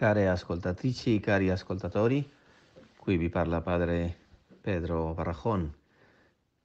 Care 0.00 0.28
ascoltatrici, 0.28 1.20
cari 1.20 1.50
ascoltatori, 1.50 2.26
qui 2.96 3.18
vi 3.18 3.28
parla 3.28 3.60
padre 3.60 4.16
Pedro 4.58 5.12
Barrajon. 5.12 5.70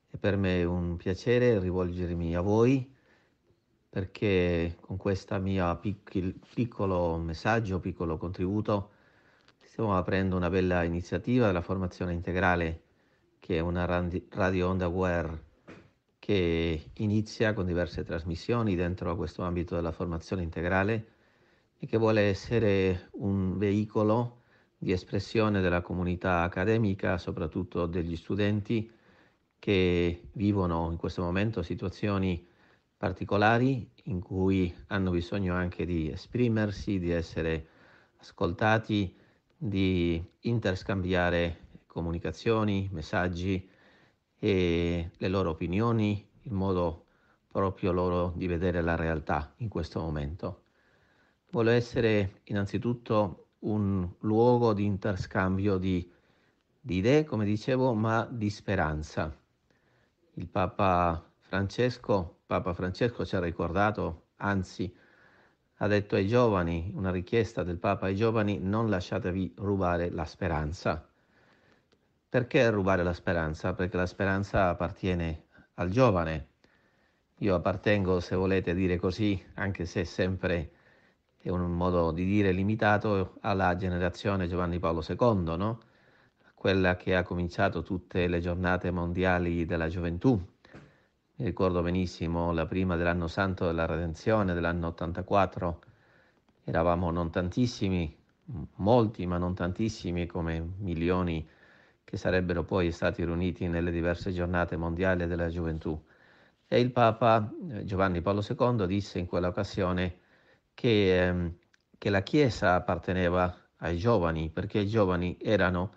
È 0.09 0.15
per 0.15 0.37
me 0.37 0.63
un 0.63 0.95
piacere 0.95 1.59
rivolgermi 1.59 2.33
a 2.33 2.39
voi 2.39 2.89
perché 3.89 4.77
con 4.79 4.95
questo 4.95 5.37
mio 5.41 5.77
piccolo 6.53 7.17
messaggio, 7.17 7.81
piccolo 7.81 8.15
contributo, 8.15 8.91
stiamo 9.59 9.97
aprendo 9.97 10.37
una 10.37 10.49
bella 10.49 10.83
iniziativa 10.83 11.47
della 11.47 11.61
formazione 11.61 12.13
integrale 12.13 12.83
che 13.41 13.57
è 13.57 13.59
una 13.59 13.83
radio 14.29 14.69
onda 14.69 14.87
WER 14.87 15.43
che 16.19 16.89
inizia 16.93 17.53
con 17.53 17.65
diverse 17.65 18.05
trasmissioni 18.05 18.77
dentro 18.77 19.13
questo 19.17 19.43
ambito 19.43 19.75
della 19.75 19.91
formazione 19.91 20.41
integrale 20.41 21.14
e 21.85 21.87
che 21.87 21.97
vuole 21.97 22.21
essere 22.21 23.09
un 23.13 23.59
veicolo 23.59 24.41
di 24.75 24.91
espressione 24.91 25.61
della 25.61 25.81
comunità 25.81 26.41
accademica, 26.41 27.19
soprattutto 27.19 27.85
degli 27.85 28.15
studenti 28.15 28.91
che 29.59 30.29
vivono 30.33 30.89
in 30.89 30.97
questo 30.97 31.21
momento 31.21 31.61
situazioni 31.61 32.43
particolari 32.97 33.87
in 34.05 34.19
cui 34.19 34.73
hanno 34.87 35.11
bisogno 35.11 35.53
anche 35.53 35.85
di 35.85 36.09
esprimersi, 36.09 36.97
di 36.97 37.11
essere 37.11 37.67
ascoltati, 38.17 39.15
di 39.55 40.23
interscambiare 40.41 41.67
comunicazioni, 41.85 42.89
messaggi 42.91 43.69
e 44.39 45.11
le 45.15 45.27
loro 45.27 45.51
opinioni, 45.51 46.27
il 46.41 46.51
modo 46.51 47.05
proprio 47.47 47.91
loro 47.91 48.33
di 48.35 48.47
vedere 48.47 48.81
la 48.81 48.95
realtà 48.95 49.53
in 49.57 49.69
questo 49.69 49.99
momento 49.99 50.63
vuole 51.55 51.75
essere 51.75 52.41
innanzitutto 52.45 53.51
un 53.59 54.05
luogo 54.19 54.73
di 54.73 54.83
interscambio 54.83 55.77
di, 55.77 56.05
di 56.81 56.97
idee, 56.97 57.23
come 57.23 57.45
dicevo, 57.45 57.93
ma 57.93 58.27
di 58.29 58.49
speranza. 58.49 59.33
Il 60.33 60.49
Papa 60.49 61.31
Francesco, 61.39 62.39
Papa 62.45 62.73
Francesco 62.73 63.25
ci 63.25 63.37
ha 63.37 63.39
ricordato, 63.39 64.31
anzi 64.37 64.93
ha 65.75 65.87
detto 65.87 66.15
ai 66.15 66.27
giovani, 66.27 66.91
una 66.93 67.09
richiesta 67.09 67.63
del 67.63 67.77
Papa 67.77 68.07
ai 68.07 68.17
giovani, 68.17 68.59
non 68.59 68.89
lasciatevi 68.89 69.53
rubare 69.59 70.09
la 70.09 70.25
speranza. 70.25 71.07
Perché 72.27 72.69
rubare 72.69 73.01
la 73.01 73.13
speranza? 73.13 73.73
Perché 73.73 73.95
la 73.95 74.07
speranza 74.07 74.67
appartiene 74.67 75.45
al 75.75 75.89
giovane. 75.89 76.47
Io 77.37 77.55
appartengo, 77.55 78.19
se 78.19 78.35
volete 78.35 78.73
dire 78.73 78.97
così, 78.97 79.41
anche 79.53 79.85
se 79.85 80.03
sempre 80.03 80.74
è 81.45 81.51
un 81.51 81.71
modo 81.73 82.09
di 82.09 82.25
dire 82.25 82.51
limitato 82.51 83.35
alla 83.41 83.75
generazione 83.75 84.47
Giovanni 84.47 84.79
Paolo 84.79 85.03
II, 85.07 85.55
no? 85.55 85.79
quella 86.55 86.95
che 86.95 87.15
ha 87.15 87.21
cominciato 87.21 87.83
tutte 87.83 88.25
le 88.25 88.39
giornate 88.39 88.89
mondiali 88.89 89.63
della 89.65 89.87
gioventù. 89.87 90.31
Mi 91.35 91.45
ricordo 91.45 91.83
benissimo 91.83 92.51
la 92.51 92.65
prima 92.65 92.95
dell'anno 92.95 93.27
santo 93.27 93.67
della 93.67 93.85
redenzione 93.85 94.55
dell'anno 94.55 94.87
84, 94.87 95.79
eravamo 96.63 97.11
non 97.11 97.29
tantissimi, 97.29 98.17
molti 98.77 99.27
ma 99.27 99.37
non 99.37 99.53
tantissimi 99.53 100.25
come 100.25 100.73
milioni 100.79 101.47
che 102.03 102.17
sarebbero 102.17 102.63
poi 102.63 102.91
stati 102.91 103.23
riuniti 103.23 103.67
nelle 103.67 103.91
diverse 103.91 104.31
giornate 104.31 104.77
mondiali 104.77 105.27
della 105.27 105.49
gioventù. 105.49 105.95
E 106.67 106.79
il 106.79 106.89
Papa 106.89 107.53
eh, 107.69 107.83
Giovanni 107.83 108.21
Paolo 108.21 108.41
II 108.41 108.87
disse 108.87 109.19
in 109.19 109.27
quell'occasione 109.27 110.23
che, 110.75 111.25
ehm, 111.27 111.57
che 111.97 112.09
la 112.11 112.21
Chiesa 112.21 112.75
apparteneva 112.75 113.57
ai 113.77 113.97
giovani, 113.97 114.49
perché 114.51 114.79
i 114.79 114.87
giovani 114.87 115.37
erano, 115.41 115.93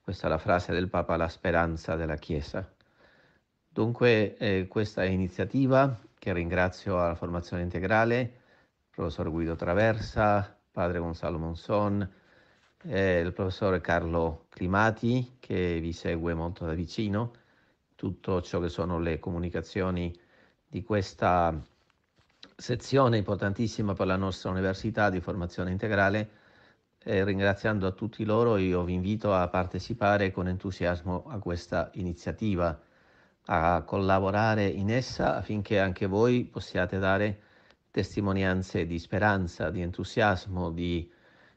questa 0.00 0.26
è 0.28 0.30
la 0.30 0.38
frase 0.38 0.72
del 0.72 0.88
Papa, 0.88 1.16
la 1.16 1.28
speranza 1.28 1.96
della 1.96 2.16
Chiesa. 2.16 2.72
Dunque 3.68 4.36
eh, 4.36 4.66
questa 4.68 5.04
iniziativa, 5.04 5.98
che 6.18 6.32
ringrazio 6.32 7.00
alla 7.02 7.14
formazione 7.14 7.62
integrale, 7.62 8.32
professor 8.90 9.30
Guido 9.30 9.56
Traversa, 9.56 10.56
padre 10.70 10.98
Gonzalo 10.98 11.38
Monson, 11.38 12.08
eh, 12.82 13.20
il 13.20 13.32
professore 13.32 13.80
Carlo 13.80 14.46
Climati, 14.48 15.36
che 15.38 15.80
vi 15.80 15.92
segue 15.92 16.34
molto 16.34 16.64
da 16.64 16.74
vicino, 16.74 17.32
tutto 17.94 18.42
ciò 18.42 18.60
che 18.60 18.68
sono 18.68 18.98
le 18.98 19.18
comunicazioni 19.18 20.12
di 20.66 20.82
questa 20.82 21.60
sezione 22.60 23.16
importantissima 23.16 23.94
per 23.94 24.06
la 24.06 24.16
nostra 24.16 24.50
università 24.50 25.08
di 25.08 25.20
formazione 25.20 25.70
integrale. 25.70 26.30
E 27.02 27.24
ringraziando 27.24 27.86
a 27.86 27.92
tutti 27.92 28.24
loro, 28.24 28.58
io 28.58 28.84
vi 28.84 28.92
invito 28.92 29.34
a 29.34 29.48
partecipare 29.48 30.30
con 30.30 30.46
entusiasmo 30.48 31.24
a 31.28 31.38
questa 31.38 31.90
iniziativa, 31.94 32.78
a 33.46 33.82
collaborare 33.82 34.66
in 34.66 34.90
essa 34.90 35.36
affinché 35.36 35.80
anche 35.80 36.04
voi 36.06 36.44
possiate 36.44 36.98
dare 36.98 37.40
testimonianze 37.90 38.84
di 38.84 38.98
speranza, 38.98 39.70
di 39.70 39.80
entusiasmo, 39.80 40.70
di, 40.70 41.10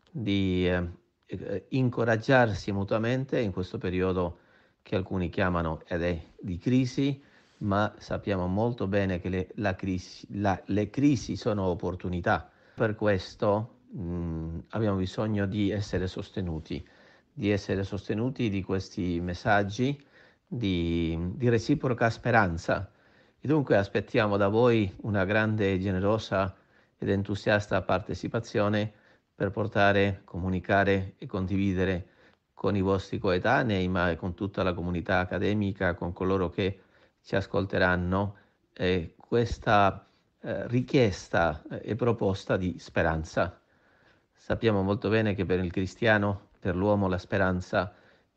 di 0.09 0.65
eh, 0.65 1.65
incoraggiarsi 1.67 2.71
mutuamente 2.71 3.37
in 3.39 3.51
questo 3.51 3.77
periodo 3.77 4.39
che 4.81 4.95
alcuni 4.95 5.29
chiamano 5.29 5.81
ed 5.85 6.03
è 6.03 6.23
di 6.39 6.57
crisi, 6.57 7.21
ma 7.63 7.93
sappiamo 7.97 8.47
molto 8.47 8.87
bene 8.87 9.19
che 9.19 9.29
le, 9.29 9.75
crisi, 9.75 10.27
la, 10.39 10.61
le 10.67 10.89
crisi 10.89 11.35
sono 11.35 11.63
opportunità. 11.63 12.49
Per 12.75 12.95
questo 12.95 13.79
mh, 13.91 14.59
abbiamo 14.69 14.97
bisogno 14.97 15.45
di 15.45 15.71
essere 15.71 16.07
sostenuti, 16.07 16.85
di 17.31 17.49
essere 17.49 17.83
sostenuti 17.83 18.49
di 18.49 18.63
questi 18.63 19.19
messaggi 19.21 20.01
di, 20.45 21.17
di 21.35 21.49
reciproca 21.49 22.09
speranza. 22.09 22.91
E 23.39 23.47
dunque 23.47 23.77
aspettiamo 23.77 24.37
da 24.37 24.47
voi 24.47 24.93
una 25.01 25.25
grande, 25.25 25.79
generosa 25.79 26.55
ed 26.97 27.09
entusiasta 27.09 27.81
partecipazione 27.81 28.91
per 29.35 29.51
portare, 29.51 30.21
comunicare 30.25 31.15
e 31.17 31.25
condividere 31.25 32.07
con 32.53 32.75
i 32.75 32.81
vostri 32.81 33.19
coetanei, 33.19 33.87
ma 33.87 34.15
con 34.15 34.33
tutta 34.33 34.63
la 34.63 34.73
comunità 34.73 35.19
accademica, 35.19 35.95
con 35.95 36.13
coloro 36.13 36.49
che 36.49 36.79
ci 37.23 37.35
ascolteranno 37.35 38.35
eh, 38.73 39.15
questa 39.17 40.05
eh, 40.41 40.67
richiesta 40.67 41.63
e 41.81 41.95
proposta 41.95 42.57
di 42.57 42.77
speranza. 42.77 43.59
Sappiamo 44.33 44.83
molto 44.83 45.07
bene 45.09 45.33
che 45.33 45.45
per 45.45 45.63
il 45.63 45.71
cristiano, 45.71 46.49
per 46.59 46.75
l'uomo, 46.75 47.07
la 47.07 47.17
speranza 47.17 47.93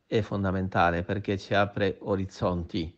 è 0.06 0.20
fondamentale 0.20 1.02
perché 1.02 1.36
ci 1.36 1.52
apre 1.52 1.98
orizzonti. 2.00 2.96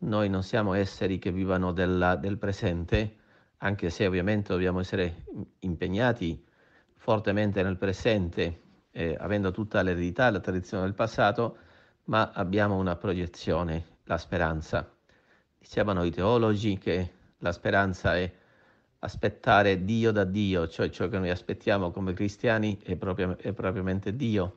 Noi 0.00 0.30
non 0.30 0.42
siamo 0.42 0.72
esseri 0.72 1.18
che 1.18 1.30
vivano 1.30 1.72
della, 1.72 2.16
del 2.16 2.38
presente, 2.38 3.16
anche 3.58 3.90
se 3.90 4.06
ovviamente 4.06 4.52
dobbiamo 4.52 4.80
essere 4.80 5.24
impegnati 5.60 6.42
fortemente 6.94 7.62
nel 7.62 7.76
presente, 7.76 8.62
eh, 8.92 9.14
avendo 9.18 9.50
tutta 9.50 9.82
l'eredità, 9.82 10.30
la 10.30 10.40
tradizione 10.40 10.84
del 10.84 10.94
passato, 10.94 11.58
ma 12.04 12.30
abbiamo 12.32 12.76
una 12.76 12.96
proiezione, 12.96 13.98
la 14.04 14.16
speranza. 14.16 14.97
Dicevano 15.58 16.04
i 16.04 16.10
teologi 16.10 16.78
che 16.78 17.12
la 17.38 17.52
speranza 17.52 18.16
è 18.16 18.32
aspettare 19.00 19.84
Dio 19.84 20.12
da 20.12 20.24
Dio, 20.24 20.66
cioè 20.68 20.90
ciò 20.90 21.08
che 21.08 21.18
noi 21.18 21.30
aspettiamo 21.30 21.90
come 21.90 22.12
cristiani 22.14 22.78
è, 22.82 22.96
proprio, 22.96 23.36
è 23.38 23.52
propriamente 23.52 24.16
Dio, 24.16 24.56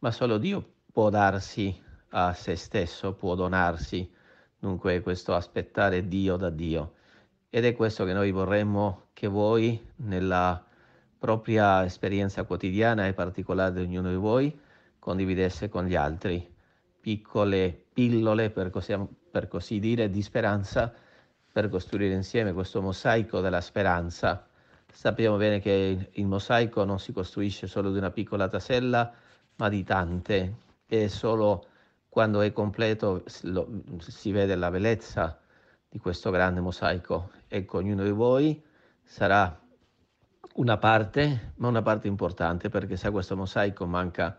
ma 0.00 0.10
solo 0.10 0.38
Dio 0.38 0.64
può 0.92 1.10
darsi 1.10 1.80
a 2.10 2.32
se 2.34 2.56
stesso, 2.56 3.14
può 3.14 3.34
donarsi, 3.34 4.10
dunque 4.58 5.00
questo 5.00 5.34
aspettare 5.34 6.08
Dio 6.08 6.36
da 6.36 6.50
Dio. 6.50 6.94
Ed 7.50 7.64
è 7.64 7.74
questo 7.74 8.04
che 8.04 8.12
noi 8.12 8.30
vorremmo 8.30 9.08
che 9.12 9.26
voi, 9.26 9.80
nella 9.96 10.62
propria 11.18 11.84
esperienza 11.84 12.44
quotidiana 12.44 13.06
e 13.06 13.14
particolare 13.14 13.74
di 13.74 13.80
ognuno 13.80 14.10
di 14.10 14.16
voi, 14.16 14.60
condividesse 14.98 15.68
con 15.68 15.86
gli 15.86 15.94
altri 15.94 16.56
piccole 17.08 17.86
pillole, 17.94 18.50
per 18.50 18.68
così, 18.68 18.94
per 19.30 19.48
così 19.48 19.78
dire, 19.78 20.10
di 20.10 20.20
speranza 20.20 20.92
per 21.50 21.70
costruire 21.70 22.12
insieme 22.12 22.52
questo 22.52 22.82
mosaico 22.82 23.40
della 23.40 23.62
speranza. 23.62 24.46
Sappiamo 24.92 25.38
bene 25.38 25.58
che 25.58 26.10
il 26.12 26.26
mosaico 26.26 26.84
non 26.84 26.98
si 26.98 27.12
costruisce 27.12 27.66
solo 27.66 27.90
di 27.92 27.96
una 27.96 28.10
piccola 28.10 28.46
tasella, 28.46 29.10
ma 29.56 29.70
di 29.70 29.82
tante, 29.84 30.56
e 30.86 31.08
solo 31.08 31.68
quando 32.10 32.42
è 32.42 32.52
completo 32.52 33.24
si 33.26 34.30
vede 34.30 34.54
la 34.54 34.70
bellezza 34.70 35.40
di 35.88 35.98
questo 35.98 36.30
grande 36.30 36.60
mosaico. 36.60 37.30
Ecco, 37.48 37.78
ognuno 37.78 38.02
di 38.02 38.10
voi 38.10 38.62
sarà 39.02 39.58
una 40.56 40.76
parte, 40.76 41.52
ma 41.56 41.68
una 41.68 41.80
parte 41.80 42.06
importante, 42.06 42.68
perché 42.68 42.98
se 42.98 43.06
a 43.06 43.10
questo 43.10 43.34
mosaico 43.34 43.86
manca 43.86 44.36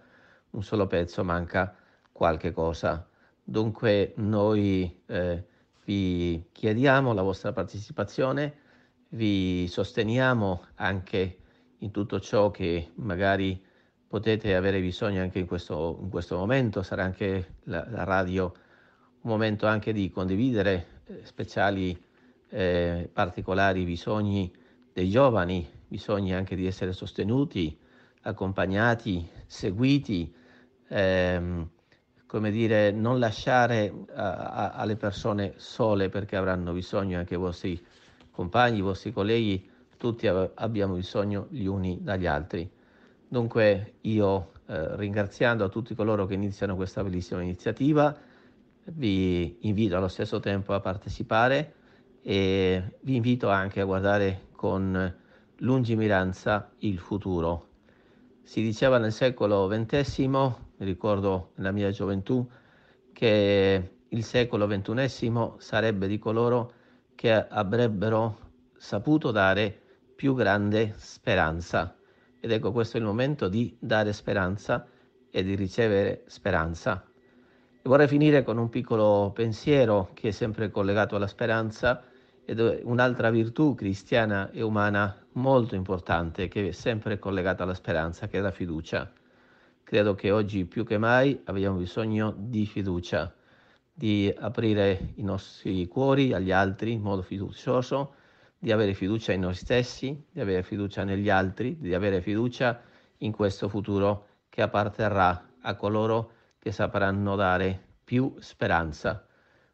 un 0.51 0.61
solo 0.61 0.85
pezzo, 0.85 1.23
manca 1.23 1.73
qualche 2.19 2.51
cosa. 2.51 3.07
Dunque 3.41 4.11
noi 4.17 5.03
eh, 5.05 5.41
vi 5.85 6.49
chiediamo 6.51 7.13
la 7.13 7.21
vostra 7.21 7.53
partecipazione, 7.53 8.57
vi 9.11 9.65
sosteniamo 9.69 10.65
anche 10.75 11.37
in 11.77 11.91
tutto 11.91 12.19
ciò 12.19 12.51
che 12.51 12.91
magari 12.95 13.63
potete 14.05 14.53
avere 14.53 14.81
bisogno 14.81 15.21
anche 15.21 15.39
in 15.39 15.45
questo, 15.45 15.97
in 16.01 16.09
questo 16.09 16.35
momento, 16.35 16.83
sarà 16.83 17.05
anche 17.05 17.55
la, 17.63 17.87
la, 17.89 18.03
radio 18.03 18.51
un 19.21 19.31
momento 19.31 19.65
anche 19.65 19.93
di 19.93 20.09
condividere 20.09 21.03
eh, 21.05 21.21
speciali, 21.23 21.97
eh, 22.49 23.09
particolari 23.13 23.85
bisogni 23.85 24.53
dei 24.91 25.09
giovani, 25.09 25.65
bisogni 25.87 26.33
anche 26.33 26.57
di 26.57 26.67
essere 26.67 26.91
sostenuti, 26.91 27.79
accompagnati, 28.23 29.25
seguiti, 29.47 30.35
ehm, 30.89 31.69
come 32.29 32.51
dire, 32.51 32.91
non 32.91 33.17
lasciare 33.17 33.91
a, 34.13 34.35
a, 34.35 34.69
alle 34.73 34.95
persone 34.95 35.53
sole 35.55 36.09
perché 36.09 36.35
avranno 36.35 36.73
bisogno 36.73 37.17
anche 37.17 37.33
i 37.33 37.37
vostri 37.37 37.83
compagni, 38.29 38.77
i 38.77 38.81
vostri 38.81 39.11
colleghi, 39.11 39.67
tutti 39.97 40.27
abbiamo 40.27 40.93
bisogno 40.93 41.47
gli 41.49 41.65
uni 41.65 41.97
dagli 42.03 42.27
altri. 42.27 42.69
Dunque 43.27 43.93
io 44.01 44.51
eh, 44.67 44.95
ringraziando 44.95 45.63
a 45.63 45.69
tutti 45.69 45.95
coloro 45.95 46.27
che 46.27 46.35
iniziano 46.35 46.75
questa 46.75 47.01
bellissima 47.03 47.41
iniziativa, 47.41 48.15
vi 48.83 49.57
invito 49.61 49.97
allo 49.97 50.07
stesso 50.07 50.39
tempo 50.39 50.75
a 50.75 50.79
partecipare 50.81 51.73
e 52.21 52.97
vi 53.01 53.15
invito 53.15 53.49
anche 53.49 53.81
a 53.81 53.85
guardare 53.85 54.49
con 54.55 55.15
lungimiranza 55.57 56.73
il 56.77 56.99
futuro. 56.99 57.68
Si 58.49 58.63
diceva 58.63 58.97
nel 58.97 59.11
secolo 59.11 59.67
XX, 59.67 60.51
ricordo 60.77 61.51
nella 61.57 61.71
mia 61.71 61.91
gioventù, 61.91 62.49
che 63.13 63.91
il 64.07 64.23
secolo 64.23 64.65
XXI 64.65 65.51
sarebbe 65.59 66.07
di 66.07 66.17
coloro 66.17 66.73
che 67.13 67.31
avrebbero 67.31 68.39
saputo 68.75 69.29
dare 69.29 69.79
più 70.15 70.33
grande 70.33 70.95
speranza. 70.97 71.95
Ed 72.39 72.51
ecco 72.51 72.71
questo 72.71 72.97
è 72.97 72.99
il 72.99 73.05
momento 73.05 73.49
di 73.49 73.77
dare 73.79 74.13
speranza 74.13 74.83
e 75.29 75.43
di 75.43 75.53
ricevere 75.53 76.23
speranza. 76.25 77.05
E 77.13 77.81
vorrei 77.83 78.07
finire 78.07 78.41
con 78.41 78.57
un 78.57 78.69
piccolo 78.69 79.31
pensiero 79.31 80.09
che 80.15 80.29
è 80.29 80.31
sempre 80.31 80.71
collegato 80.71 81.15
alla 81.15 81.27
speranza 81.27 82.03
ed 82.43 82.59
un'altra 82.83 83.29
virtù 83.29 83.75
cristiana 83.75 84.49
e 84.49 84.63
umana 84.63 85.15
molto 85.39 85.73
importante 85.73 86.47
che 86.47 86.67
è 86.67 86.71
sempre 86.71 87.17
collegata 87.17 87.63
alla 87.63 87.73
speranza, 87.73 88.27
che 88.27 88.37
è 88.37 88.41
la 88.41 88.51
fiducia. 88.51 89.11
Credo 89.83 90.13
che 90.13 90.29
oggi 90.29 90.65
più 90.65 90.85
che 90.85 90.97
mai 90.99 91.41
abbiamo 91.45 91.77
bisogno 91.77 92.33
di 92.37 92.67
fiducia, 92.67 93.33
di 93.91 94.31
aprire 94.37 95.13
i 95.15 95.23
nostri 95.23 95.87
cuori 95.87 96.33
agli 96.33 96.51
altri 96.51 96.91
in 96.91 97.01
modo 97.01 97.23
fiducioso, 97.23 98.13
di 98.59 98.71
avere 98.71 98.93
fiducia 98.93 99.31
in 99.31 99.41
noi 99.41 99.55
stessi, 99.55 100.25
di 100.29 100.39
avere 100.41 100.61
fiducia 100.63 101.03
negli 101.03 101.29
altri, 101.29 101.77
di 101.79 101.93
avere 101.93 102.21
fiducia 102.21 102.81
in 103.19 103.31
questo 103.31 103.69
futuro 103.69 104.27
che 104.49 104.61
apparterrà 104.61 105.49
a 105.61 105.75
coloro 105.75 106.31
che 106.59 106.71
sapranno 106.71 107.35
dare 107.35 107.81
più 108.03 108.35
speranza. 108.39 109.25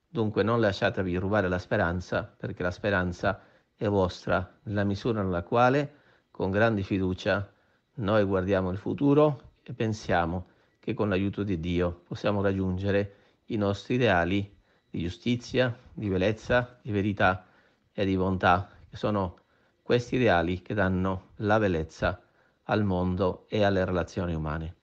Dunque 0.08 0.44
non 0.44 0.62
lasciatevi 0.62 1.18
rubare 1.18 1.50
la 1.50 1.58
speranza, 1.58 2.24
perché 2.24 2.64
la 2.64 2.72
speranza 2.72 3.38
è 3.38 3.55
vostra, 3.88 4.60
nella 4.64 4.84
misura 4.84 5.22
nella 5.22 5.44
quale, 5.44 5.94
con 6.32 6.52
grande 6.52 6.82
fiducia, 6.82 7.52
noi 7.96 8.24
guardiamo 8.24 8.72
il 8.72 8.78
futuro 8.78 9.54
e 9.64 9.74
pensiamo 9.74 10.48
che 10.80 10.94
con 10.94 11.10
l'aiuto 11.10 11.44
di 11.44 11.60
Dio 11.60 12.02
possiamo 12.08 12.42
raggiungere 12.42 13.16
i 13.46 13.58
nostri 13.58 13.96
ideali 13.96 14.58
di 14.90 15.02
giustizia, 15.02 15.78
di 15.94 16.10
bellezza, 16.10 16.80
di 16.82 16.92
verità 16.92 17.46
e 17.92 18.06
di 18.06 18.16
bontà, 18.16 18.70
che 18.90 18.98
sono 18.98 19.40
questi 19.82 20.16
ideali 20.16 20.62
che 20.62 20.74
danno 20.74 21.32
la 21.38 21.60
bellezza 21.60 22.22
al 22.64 22.84
mondo 22.84 23.46
e 23.50 23.64
alle 23.64 23.86
relazioni 23.86 24.34
umane. 24.34 24.78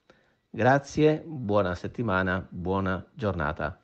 Grazie, 0.49 1.23
buona 1.27 1.75
settimana, 1.75 2.47
buona 2.49 3.05
giornata. 3.15 3.82